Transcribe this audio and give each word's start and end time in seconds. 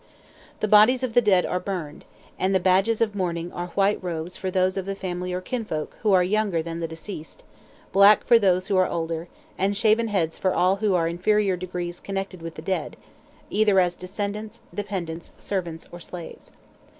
The 0.61 0.67
bodies 0.67 1.03
of 1.03 1.13
the 1.13 1.21
dead 1.21 1.45
are 1.45 1.59
burned; 1.59 2.05
and 2.39 2.55
the 2.55 2.59
badges 2.59 3.01
of 3.01 3.13
mourning 3.13 3.51
are 3.53 3.67
white 3.75 4.03
robes 4.03 4.35
for 4.35 4.49
those 4.49 4.75
of 4.75 4.87
the 4.87 4.95
family 4.95 5.31
or 5.31 5.41
kinfolk 5.41 5.95
who 6.01 6.11
are 6.11 6.23
younger 6.23 6.63
than 6.63 6.79
the 6.79 6.87
deceased, 6.87 7.43
black 7.91 8.23
for 8.23 8.39
those 8.39 8.65
who 8.65 8.77
are 8.77 8.89
older, 8.89 9.27
and 9.59 9.77
shaven 9.77 10.07
heads 10.07 10.39
for 10.39 10.55
all 10.55 10.77
who 10.77 10.95
are 10.95 11.07
in 11.07 11.17
inferior 11.17 11.55
degrees 11.55 11.99
connected 11.99 12.41
with 12.41 12.55
the 12.55 12.63
dead, 12.63 12.97
either 13.51 13.79
as 13.79 13.95
descendants, 13.95 14.61
dependents, 14.73 15.33
servants, 15.37 15.87
or 15.91 15.99
slaves. 15.99 16.51